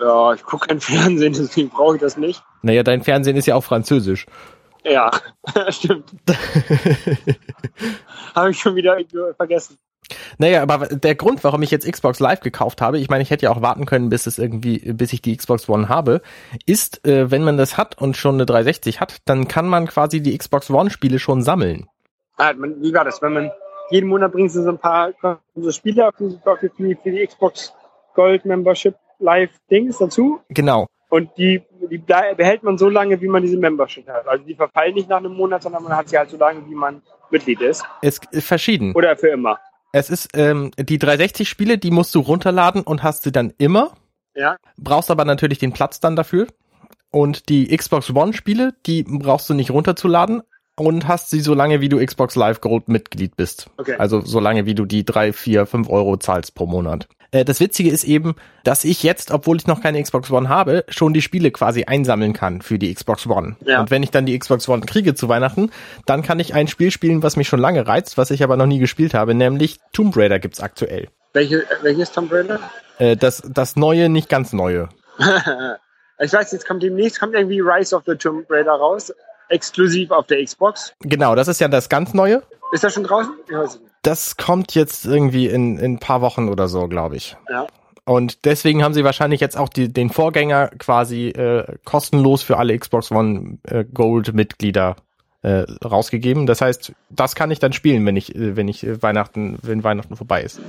[0.01, 2.43] Ja, ich gucke kein Fernsehen, deswegen brauche ich das nicht.
[2.63, 4.27] Naja, dein Fernsehen ist ja auch französisch.
[4.85, 5.11] Ja,
[5.71, 6.11] stimmt.
[8.35, 8.97] Habe ich schon wieder
[9.37, 9.79] vergessen.
[10.39, 13.45] Naja, aber der Grund, warum ich jetzt Xbox Live gekauft habe, ich meine, ich hätte
[13.45, 16.21] ja auch warten können, bis es irgendwie, bis ich die Xbox One habe,
[16.67, 20.21] ist, äh, wenn man das hat und schon eine 360 hat, dann kann man quasi
[20.21, 21.87] die Xbox One Spiele schon sammeln.
[22.37, 23.23] Ah, man, wie war das?
[23.23, 23.51] Wenn man
[23.91, 25.13] jeden Monat bringt sie so ein paar
[25.55, 27.73] so Spiele auf die, auf die, für die Xbox
[28.15, 30.87] Gold Membership Live Dings dazu Genau.
[31.09, 34.27] und die, die behält man so lange, wie man diese Membership hat.
[34.27, 36.75] Also die verfallen nicht nach einem Monat, sondern man hat sie halt so lange, wie
[36.75, 37.85] man Mitglied ist.
[38.03, 38.93] Es ist verschieden.
[38.95, 39.59] Oder für immer.
[39.95, 43.93] Es ist ähm, die 360 Spiele, die musst du runterladen und hast sie dann immer.
[44.35, 44.57] Ja.
[44.77, 46.49] Brauchst aber natürlich den Platz dann dafür.
[47.13, 50.43] Und die Xbox One Spiele, die brauchst du nicht runterzuladen
[50.75, 53.71] und hast sie so lange, wie du Xbox Live Gold Mitglied bist.
[53.77, 53.95] Okay.
[53.97, 57.07] Also so lange, wie du die drei, vier, fünf Euro zahlst pro Monat.
[57.35, 60.85] Äh, Das Witzige ist eben, dass ich jetzt, obwohl ich noch keine Xbox One habe,
[60.89, 63.57] schon die Spiele quasi einsammeln kann für die Xbox One.
[63.65, 63.81] Ja.
[63.81, 65.71] Und wenn ich dann die Xbox One kriege zu Weihnachten,
[66.07, 68.67] dann kann ich ein Spiel spielen, was mich schon lange reizt, was ich aber noch
[68.67, 71.09] nie gespielt habe, nämlich Tomb Raider gibt's aktuell.
[71.33, 72.61] Welche, welches Tomb Raider?
[72.99, 74.89] Äh, Das, das neue, nicht ganz neue.
[76.21, 79.13] Ich weiß, jetzt kommt demnächst kommt irgendwie Rise of the Tomb Raider raus,
[79.49, 80.95] exklusiv auf der Xbox.
[81.01, 82.45] Genau, das ist ja das ganz Neue.
[82.71, 83.33] Ist das schon draußen?
[83.49, 83.94] Ich weiß nicht.
[84.05, 87.37] Das kommt jetzt irgendwie in, in ein paar Wochen oder so, glaube ich.
[87.51, 87.67] Ja.
[88.05, 92.79] Und deswegen haben sie wahrscheinlich jetzt auch die, den Vorgänger quasi äh, kostenlos für alle
[92.79, 94.97] Xbox One äh, Gold-Mitglieder
[95.43, 96.47] äh, rausgegeben.
[96.47, 99.83] Das heißt, das kann ich dann spielen, wenn ich, äh, wenn ich äh, Weihnachten, wenn
[99.85, 100.61] Weihnachten vorbei ist.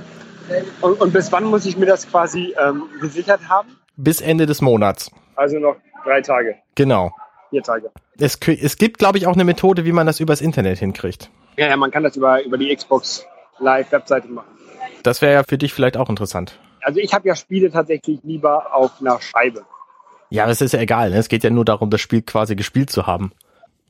[0.80, 3.68] Und, und bis wann muss ich mir das quasi ähm, gesichert haben?
[3.96, 5.10] Bis Ende des Monats.
[5.34, 7.10] Also noch drei Tage, Genau.
[7.50, 7.90] vier Tage.
[8.18, 11.30] Es, es gibt, glaube ich, auch eine Methode, wie man das übers Internet hinkriegt.
[11.56, 13.26] Ja, ja, man kann das über, über die Xbox
[13.58, 14.48] Live-Webseite machen.
[15.02, 16.58] Das wäre ja für dich vielleicht auch interessant.
[16.82, 19.64] Also ich habe ja Spiele tatsächlich lieber auf einer Scheibe.
[20.30, 21.10] Ja, aber es ist ja egal.
[21.10, 21.16] Ne?
[21.16, 23.32] Es geht ja nur darum, das Spiel quasi gespielt zu haben.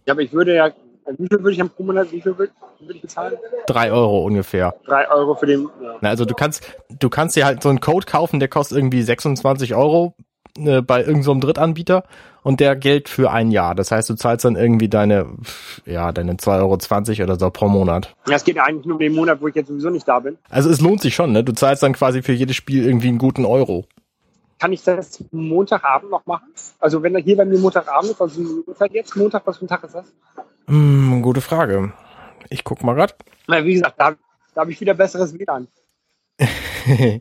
[0.05, 0.71] Ja, aber ich würde ja,
[1.19, 2.53] wie viel würde ich am pro Monat, wie viel würde
[2.89, 3.35] ich bezahlen?
[3.67, 4.75] Drei Euro ungefähr.
[4.85, 5.97] Drei Euro für den, ja.
[6.01, 6.65] Na, also du kannst,
[6.99, 10.15] du kannst dir halt so einen Code kaufen, der kostet irgendwie 26 Euro
[10.59, 12.05] äh, bei irgendeinem so Drittanbieter
[12.43, 13.75] und der gilt für ein Jahr.
[13.75, 15.27] Das heißt, du zahlst dann irgendwie deine,
[15.85, 18.15] ja, deine 2,20 Euro oder so pro Monat.
[18.27, 20.39] Das geht ja eigentlich nur um den Monat, wo ich jetzt sowieso nicht da bin.
[20.49, 21.43] Also es lohnt sich schon, ne?
[21.43, 23.87] Du zahlst dann quasi für jedes Spiel irgendwie einen guten Euro.
[24.59, 26.47] Kann ich das Montagabend noch machen?
[26.79, 29.69] Also wenn er hier bei mir Montagabend ist, also Uhrzeit jetzt, Montag, was für ein
[29.69, 30.13] Tag ist das?
[30.69, 31.93] Hm, gute Frage.
[32.49, 33.17] Ich guck mal grad.
[33.49, 34.15] Na, wie gesagt, da,
[34.55, 35.67] da habe ich wieder besseres WLAN.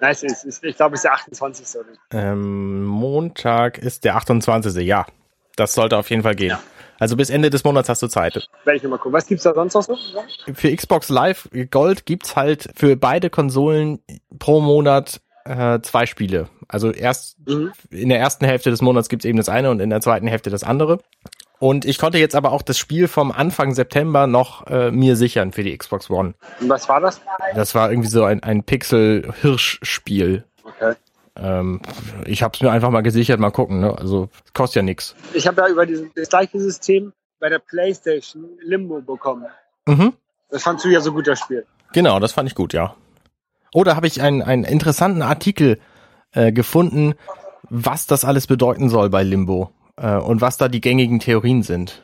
[0.00, 1.66] Nein, es ist, es- ich glaube, es ist der 28.
[1.80, 1.88] Oder?
[2.12, 4.84] ähm, Montag ist der 28.
[4.86, 5.06] Ja,
[5.56, 6.50] das sollte auf jeden Fall gehen.
[6.50, 6.60] Ja.
[6.98, 8.46] Also bis Ende des Monats hast du Zeit.
[8.64, 9.14] Werde ich nochmal gucken.
[9.14, 9.96] Was gibt's da sonst noch so?
[10.52, 14.00] Für Xbox Live Gold gibt's halt für beide Konsolen
[14.38, 16.48] pro Monat äh, zwei Spiele.
[16.68, 17.72] Also erst Mhm.
[17.90, 20.50] in der ersten Hälfte des Monats gibt's eben das eine und in der zweiten Hälfte
[20.50, 20.98] das andere.
[21.60, 25.52] Und ich konnte jetzt aber auch das Spiel vom Anfang September noch äh, mir sichern
[25.52, 26.32] für die Xbox One.
[26.58, 27.20] Und was war das?
[27.54, 30.44] Das war irgendwie so ein, ein Pixel-Hirsch-Spiel.
[30.64, 30.94] Okay.
[31.36, 31.82] Ähm,
[32.24, 33.80] ich habe es mir einfach mal gesichert, mal gucken.
[33.80, 33.94] Ne?
[33.96, 35.14] Also kostet ja nix.
[35.34, 39.44] Ich habe ja über dieses, das gleiche System bei der PlayStation Limbo bekommen.
[39.86, 40.14] Mhm.
[40.48, 41.66] Das fandst du ja so gut, das Spiel.
[41.92, 42.94] Genau, das fand ich gut, ja.
[43.74, 45.78] Oder habe ich einen, einen interessanten Artikel
[46.32, 47.16] äh, gefunden,
[47.68, 52.02] was das alles bedeuten soll bei Limbo äh, und was da die gängigen Theorien sind.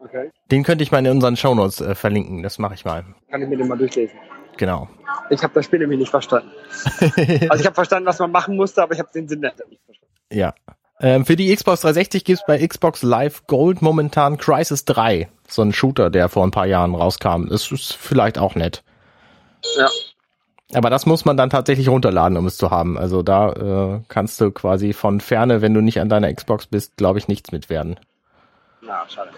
[0.00, 0.30] Okay.
[0.50, 2.42] Den könnte ich mal in unseren Shownotes äh, verlinken.
[2.42, 3.04] Das mache ich mal.
[3.30, 4.18] Kann ich mir den mal durchlesen.
[4.56, 4.88] Genau.
[5.30, 6.50] Ich habe das Spiel nämlich nicht verstanden.
[7.48, 9.82] Also ich habe verstanden, was man machen musste, aber ich habe den Sinn dahinter nicht
[9.84, 10.14] verstanden.
[10.30, 10.54] Ja.
[11.00, 15.28] Ähm, für die Xbox 360 gibt's bei Xbox Live Gold momentan Crisis 3.
[15.48, 17.48] So ein Shooter, der vor ein paar Jahren rauskam.
[17.48, 18.84] Das ist vielleicht auch nett.
[19.76, 19.88] Ja.
[20.72, 22.98] Aber das muss man dann tatsächlich runterladen, um es zu haben.
[22.98, 26.96] Also da äh, kannst du quasi von ferne, wenn du nicht an deiner Xbox bist,
[26.96, 28.00] glaube ich, nichts mit werden.
[28.80, 29.30] Na, schade.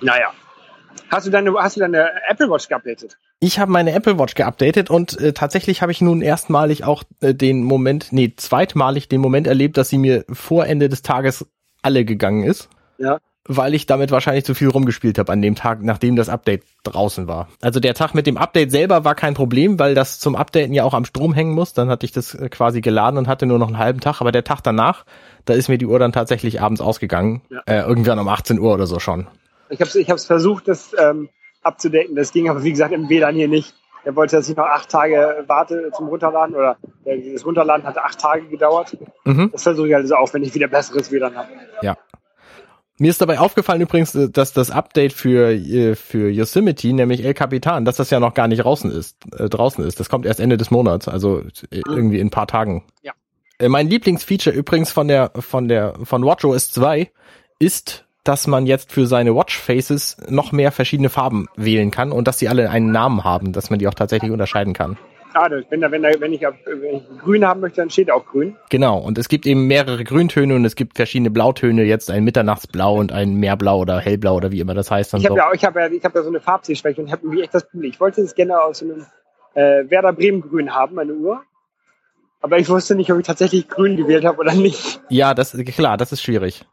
[0.00, 0.32] Naja.
[1.10, 3.18] Hast du deine, hast du deine Apple Watch geupdatet?
[3.40, 7.34] Ich habe meine Apple Watch geupdatet und äh, tatsächlich habe ich nun erstmalig auch äh,
[7.34, 11.46] den Moment, nee, zweitmalig den Moment erlebt, dass sie mir vor Ende des Tages
[11.82, 12.68] alle gegangen ist.
[12.98, 13.18] Ja.
[13.46, 17.28] Weil ich damit wahrscheinlich zu viel rumgespielt habe an dem Tag, nachdem das Update draußen
[17.28, 17.48] war.
[17.60, 20.84] Also der Tag mit dem Update selber war kein Problem, weil das zum Updaten ja
[20.84, 21.74] auch am Strom hängen muss.
[21.74, 24.20] Dann hatte ich das äh, quasi geladen und hatte nur noch einen halben Tag.
[24.20, 25.04] Aber der Tag danach,
[25.44, 27.42] da ist mir die Uhr dann tatsächlich abends ausgegangen.
[27.50, 27.60] Ja.
[27.66, 29.26] Äh, irgendwann um 18 Uhr oder so schon.
[29.68, 31.28] Ich habe ich hab's versucht, das ähm,
[31.62, 32.16] abzudecken.
[32.16, 33.74] Das ging aber, wie gesagt, im WLAN hier nicht.
[34.04, 37.98] Er wollte, dass ich noch acht Tage warte zum Runterladen oder äh, das Runterladen hat
[37.98, 38.96] acht Tage gedauert.
[39.24, 39.50] Mhm.
[39.52, 41.48] Das versuche ich also auch, wenn ich wieder besseres WLAN habe.
[41.82, 41.96] Ja.
[42.98, 47.34] Mir ist dabei aufgefallen übrigens, äh, dass das Update für, äh, für Yosemite, nämlich El
[47.34, 49.98] Capitan, dass das ja noch gar nicht draußen ist, äh, draußen ist.
[49.98, 52.84] Das kommt erst Ende des Monats, also äh, irgendwie in ein paar Tagen.
[53.02, 53.12] Ja.
[53.58, 57.10] Äh, Mein Lieblingsfeature übrigens von der, von der, von WatchOS 2
[57.58, 62.38] ist, dass man jetzt für seine Watchfaces noch mehr verschiedene Farben wählen kann und dass
[62.38, 64.96] die alle einen Namen haben, dass man die auch tatsächlich unterscheiden kann.
[65.34, 68.10] Schade, wenn, da, wenn, da, wenn, ich, auf- wenn ich grün haben möchte, dann steht
[68.10, 68.56] auch grün.
[68.70, 72.94] Genau, und es gibt eben mehrere Grüntöne und es gibt verschiedene Blautöne, jetzt ein Mitternachtsblau
[72.96, 75.12] und ein Meerblau oder Hellblau oder wie immer das heißt.
[75.14, 75.38] Und Ich habe so.
[75.38, 77.68] ja, ich hab ja, ich hab ja so eine Farbsehschwäche und habe irgendwie echt das
[77.68, 77.90] Problem.
[77.90, 79.06] Ich wollte es gerne aus so einem
[79.54, 81.42] äh, Werder Bremen Grün haben, meine Uhr.
[82.40, 85.00] Aber ich wusste nicht, ob ich tatsächlich grün gewählt habe oder nicht.
[85.08, 86.64] Ja, das klar, das ist schwierig.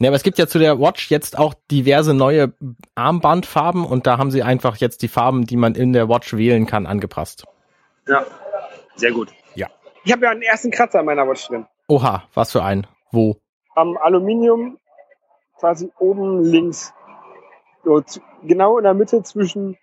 [0.00, 2.54] Ja, aber es gibt ja zu der Watch jetzt auch diverse neue
[2.94, 6.64] Armbandfarben und da haben sie einfach jetzt die Farben, die man in der Watch wählen
[6.64, 7.44] kann, angepasst.
[8.08, 8.24] Ja,
[8.96, 9.28] sehr gut.
[9.54, 9.66] Ja.
[10.04, 11.66] Ich habe ja einen ersten Kratzer an meiner Watch drin.
[11.86, 12.86] Oha, was für ein?
[13.12, 13.36] Wo?
[13.74, 14.78] Am Aluminium,
[15.58, 16.94] quasi oben links.
[17.84, 18.02] So,
[18.42, 19.76] genau in der Mitte zwischen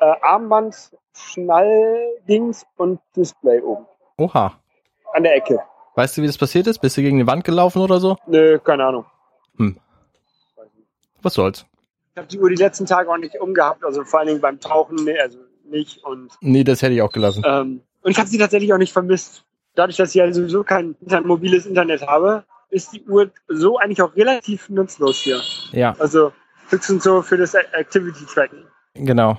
[0.00, 3.84] äh, Armband, Schnalldings und Display oben.
[4.16, 4.54] Oha.
[5.12, 5.60] An der Ecke.
[5.94, 6.78] Weißt du, wie das passiert ist?
[6.78, 8.16] Bist du gegen die Wand gelaufen oder so?
[8.26, 9.04] Nö, keine Ahnung.
[9.58, 9.76] Hm.
[11.22, 11.66] Was soll's?
[12.14, 14.60] Ich habe die Uhr die letzten Tage auch nicht umgehabt, also vor allen Dingen beim
[14.60, 16.04] Tauchen, nee, also nicht.
[16.04, 17.42] Und, Nee, das hätte ich auch gelassen.
[17.46, 19.44] ähm, und ich habe sie tatsächlich auch nicht vermisst.
[19.74, 24.14] dadurch, dass ich ja sowieso kein mobiles Internet habe, ist die Uhr so eigentlich auch
[24.16, 25.40] relativ nutzlos hier.
[25.72, 26.32] Ja, Also
[26.68, 28.64] höchstens so für das Activity Tracking.
[28.94, 29.38] genau.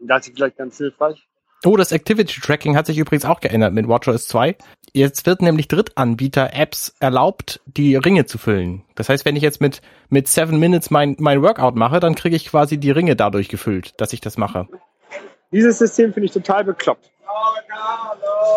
[0.00, 1.27] Da ist sie vielleicht ganz hilfreich.
[1.64, 4.56] Oh, das Activity Tracking hat sich übrigens auch geändert mit WatchOS 2.
[4.92, 8.84] Jetzt wird nämlich Drittanbieter-Apps erlaubt, die Ringe zu füllen.
[8.94, 12.36] Das heißt, wenn ich jetzt mit, mit Seven Minutes mein, mein Workout mache, dann kriege
[12.36, 14.68] ich quasi die Ringe dadurch gefüllt, dass ich das mache.
[15.50, 17.10] Dieses System finde ich total bekloppt.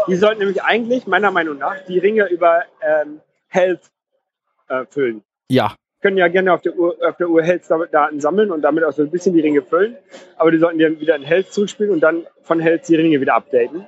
[0.08, 3.82] Die sollten nämlich eigentlich, meiner Meinung nach, die Ringe über ähm, Health
[4.68, 5.24] äh, füllen.
[5.50, 8.92] Ja, können ja gerne auf der Uhr, auf der Uhr Health-Daten sammeln und damit auch
[8.92, 9.96] so ein bisschen die Ringe füllen.
[10.38, 13.36] Aber die sollten die wieder in Health zurückspielen und dann von Health die Ringe wieder
[13.36, 13.86] updaten.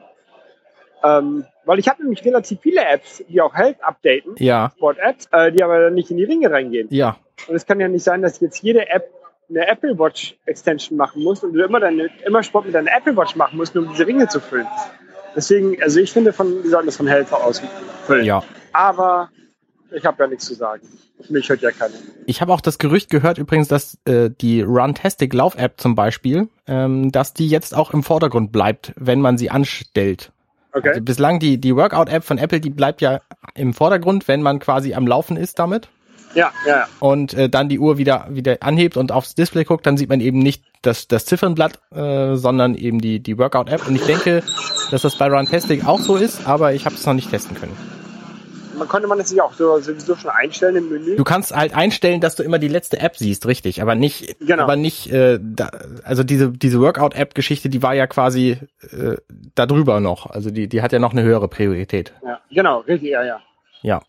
[1.04, 5.52] Ähm, weil ich habe nämlich relativ viele Apps, die auch Health updaten, ja, Sport-Apps, äh,
[5.52, 6.88] die aber dann nicht in die Ringe reingehen.
[6.92, 7.18] ja.
[7.48, 9.10] Und es kann ja nicht sein, dass jetzt jede App
[9.50, 13.18] eine Apple Watch Extension machen muss und du immer deine, immer Sport mit deiner Apple
[13.18, 14.68] Watch machen musst, nur um diese Ringe zu füllen.
[15.36, 18.26] Deswegen, also ich finde, von, die sollten das von Health ausfüllen.
[18.26, 18.44] Ja.
[18.72, 19.30] Aber
[19.94, 20.88] ich habe ja nichts zu sagen.
[21.30, 21.94] Mich hört ja keiner.
[22.26, 27.12] Ich habe auch das Gerücht gehört übrigens, dass äh, die Runtastic Lauf-App zum Beispiel, ähm,
[27.12, 30.32] dass die jetzt auch im Vordergrund bleibt, wenn man sie anstellt.
[30.74, 30.90] Okay.
[30.90, 33.22] Also bislang die, die Workout-App von Apple, die bleibt ja
[33.54, 35.88] im Vordergrund, wenn man quasi am Laufen ist damit
[36.34, 36.88] Ja, ja, ja.
[37.00, 40.20] und äh, dann die Uhr wieder wieder anhebt und aufs Display guckt, dann sieht man
[40.20, 43.88] eben nicht das, das Ziffernblatt, äh, sondern eben die, die Workout-App.
[43.88, 44.42] Und ich denke,
[44.90, 48.03] dass das bei Runtastic auch so ist, aber ich habe es noch nicht testen können.
[48.84, 51.16] Man konnte man das sich auch so, sowieso schon einstellen im Menü.
[51.16, 54.64] Du kannst halt einstellen, dass du immer die letzte App siehst, richtig, aber nicht, Genau.
[54.64, 55.72] aber nicht, äh, da,
[56.04, 58.58] also diese diese Workout-App-Geschichte, die war ja quasi
[58.92, 59.16] äh,
[59.56, 62.12] da drüber noch, also die die hat ja noch eine höhere Priorität.
[62.26, 63.40] Ja, genau, richtig, ja, ja.
[63.84, 64.02] Ja,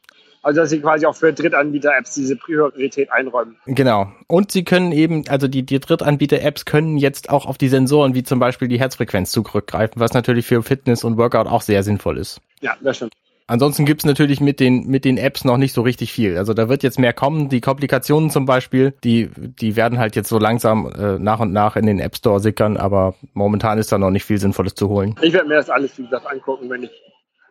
[0.42, 3.56] Also dass sie quasi auch für Drittanbieter-Apps diese Priorität einräumen.
[3.66, 4.08] genau.
[4.26, 8.24] Und sie können eben, also die die Drittanbieter-Apps können jetzt auch auf die Sensoren wie
[8.24, 12.40] zum Beispiel die Herzfrequenz zurückgreifen, was natürlich für Fitness und Workout auch sehr sinnvoll ist.
[12.60, 13.14] Ja, das stimmt.
[13.46, 16.38] Ansonsten gibt's natürlich mit den, mit den Apps noch nicht so richtig viel.
[16.38, 17.50] Also da wird jetzt mehr kommen.
[17.50, 21.76] Die Komplikationen zum Beispiel, die, die werden halt jetzt so langsam äh, nach und nach
[21.76, 25.14] in den App Store sickern, aber momentan ist da noch nicht viel Sinnvolles zu holen.
[25.20, 26.90] Ich werde mir das alles, wie gesagt, angucken, wenn ich,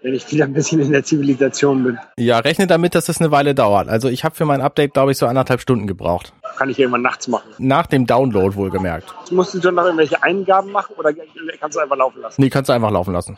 [0.02, 2.00] wenn ich wieder ein bisschen in der Zivilisation bin.
[2.18, 3.88] Ja, rechne damit, dass das eine Weile dauert.
[3.88, 6.34] Also ich habe für mein Update, glaube ich, so anderthalb Stunden gebraucht.
[6.58, 7.52] Kann ich irgendwann nachts machen.
[7.60, 9.14] Nach dem Download wohlgemerkt.
[9.32, 11.14] Musst du schon noch irgendwelche Eingaben machen oder
[11.60, 12.42] kannst du einfach laufen lassen?
[12.42, 13.38] Nee, kannst du einfach laufen lassen.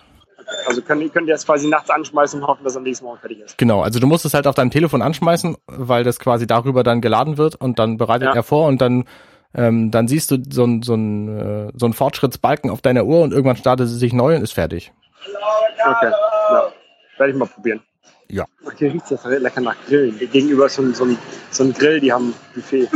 [0.68, 3.40] Also können, können die das quasi nachts anschmeißen und hoffen, dass am nächsten Morgen fertig
[3.40, 3.58] ist.
[3.58, 7.02] Genau, also du musst es halt auf deinem Telefon anschmeißen, weil das quasi darüber dann
[7.02, 8.36] geladen wird und dann bereitet Ja.
[8.36, 9.06] er vor und dann
[9.54, 13.22] ähm, dann siehst du so ein so ein äh, so ein Fortschrittsbalken auf deiner Uhr
[13.22, 14.92] und irgendwann startet sie sich neu und ist fertig.
[15.26, 16.12] Okay,
[16.52, 16.72] ja.
[17.18, 17.82] Werde ich mal probieren.
[18.30, 18.46] Ja.
[18.68, 20.18] Ach, Hier riecht das lecker nach Grillen.
[20.18, 21.18] Gegenüber ist so ein, so ein,
[21.52, 22.90] so ein Grill, die haben ein Buffet.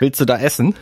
[0.00, 0.74] Willst du da essen?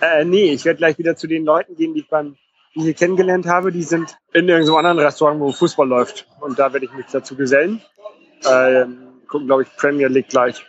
[0.00, 2.36] Äh, nee, ich werde gleich wieder zu den Leuten gehen, die ich beim
[2.74, 3.72] die ich hier kennengelernt habe.
[3.72, 6.26] Die sind in irgendeinem anderen Restaurant, wo Fußball läuft.
[6.40, 7.82] Und da werde ich mich dazu gesellen.
[8.48, 10.64] Ähm, gucken, glaube ich, Premier League gleich.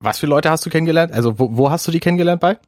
[0.00, 1.12] Was für Leute hast du kennengelernt?
[1.12, 2.58] Also wo, wo hast du die kennengelernt bei?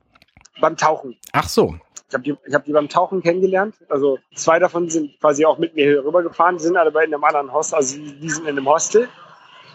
[0.61, 1.16] Beim Tauchen.
[1.33, 1.76] Ach so.
[2.09, 3.76] Ich habe die, ich hab die beim Tauchen kennengelernt.
[3.88, 7.14] Also zwei davon sind quasi auch mit mir hier rübergefahren, die sind alle bei in
[7.14, 7.76] einem anderen Hostel.
[7.76, 9.09] Also die die sind in einem Hostel,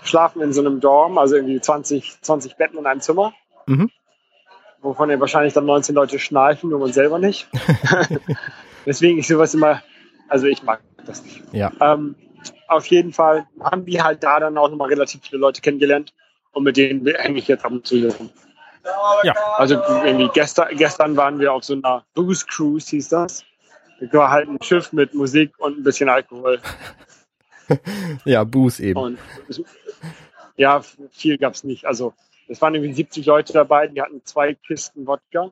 [0.03, 3.33] schlafen in so einem Dorm, also irgendwie 20, 20 Betten in einem Zimmer.
[3.67, 3.89] Mhm.
[4.81, 7.47] Wovon ja wahrscheinlich dann 19 Leute schnarchen, nur man selber nicht.
[8.85, 9.81] Deswegen ich sowas immer,
[10.29, 11.41] also ich mag das nicht.
[11.51, 11.71] Ja.
[11.79, 12.15] Ähm,
[12.67, 16.13] auf jeden Fall haben wir halt da dann auch nochmal relativ viele Leute kennengelernt
[16.51, 18.29] und mit denen hänge ich jetzt ab und zu rum.
[19.23, 19.33] Ja.
[19.57, 23.43] Also irgendwie gestern, gestern waren wir auf so einer Booze Cruise, hieß das.
[23.99, 26.59] Das war halt ein Schiff mit Musik und ein bisschen Alkohol.
[28.25, 28.99] Ja, Buß eben.
[28.99, 29.17] Und
[29.47, 29.59] es,
[30.55, 31.85] ja, viel gab's nicht.
[31.85, 32.13] Also
[32.47, 35.51] es waren irgendwie 70 Leute dabei, die hatten zwei Kisten Wodka.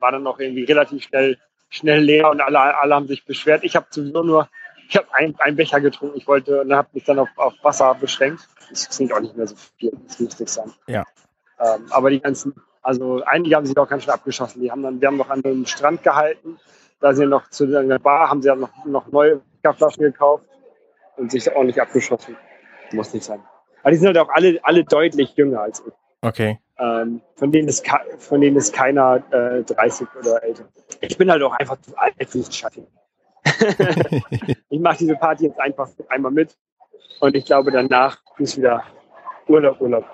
[0.00, 1.38] War dann noch irgendwie relativ schnell,
[1.74, 3.64] schnell leer und alle, alle haben sich beschwert.
[3.64, 4.48] Ich habe sowieso nur,
[4.88, 6.16] ich habe ein, einen Becher getrunken.
[6.16, 8.48] Ich wollte und habe mich dann auf, auf Wasser beschränkt.
[8.70, 10.72] Das klingt auch nicht mehr so viel, das muss nicht sein.
[10.86, 11.04] Ja.
[11.60, 14.62] Ähm, aber die ganzen, also einige haben sich auch ganz schön abgeschossen.
[14.62, 16.58] Die haben dann, wir haben noch an dem Strand gehalten.
[17.00, 20.44] Da sind noch zu der Bar, haben sie dann noch, noch neue Flaschen gekauft
[21.16, 22.36] und sich ordentlich abgeschossen.
[22.92, 23.42] Muss nicht sein.
[23.82, 25.92] Aber die sind halt auch alle, alle deutlich jünger als ich.
[26.22, 26.58] Okay.
[26.78, 27.86] Ähm, von, denen ist
[28.18, 30.64] von denen ist keiner äh, 30 oder älter.
[31.00, 32.86] Ich bin halt auch einfach zu alt für das Schatten.
[34.70, 36.56] ich mache diese Party jetzt einfach einmal mit
[37.20, 38.82] und ich glaube danach ist wieder
[39.48, 40.04] Urlaub, Urlaub.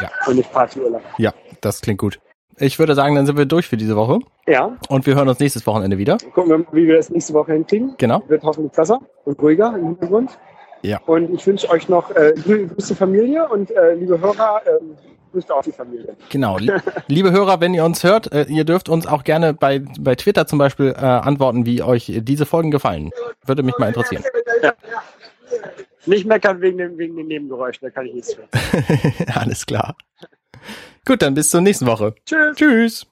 [0.00, 0.10] Ja.
[0.26, 1.02] Und nicht Partyurlaub.
[1.18, 2.18] Ja, das klingt gut.
[2.58, 5.38] Ich würde sagen, dann sind wir durch für diese Woche Ja, und wir hören uns
[5.38, 6.16] nächstes Wochenende wieder.
[6.34, 7.94] gucken wir, mal, wie wir das nächste Woche hinkriegen.
[7.98, 8.22] Genau.
[8.28, 10.38] Wird hoffentlich besser und ruhiger im Hintergrund.
[10.82, 11.00] Ja.
[11.06, 14.96] Und ich wünsche euch noch äh, grü- grüße Familie und äh, liebe Hörer, ähm,
[15.36, 16.16] grüßt auch die Familie.
[16.30, 16.58] Genau.
[17.08, 20.46] Liebe Hörer, wenn ihr uns hört, äh, ihr dürft uns auch gerne bei, bei Twitter
[20.46, 23.10] zum Beispiel äh, antworten, wie euch diese Folgen gefallen.
[23.44, 24.24] Würde mich mal interessieren.
[24.62, 24.72] Ja.
[26.06, 28.44] Nicht meckern wegen, dem, wegen den Nebengeräuschen, da kann ich nichts für.
[29.38, 29.96] Alles klar.
[31.04, 32.14] Gut, dann bis zur nächsten Woche.
[32.24, 32.56] Tschüss.
[32.56, 33.06] Tschüss.